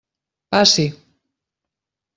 [0.49, 0.85] Passi.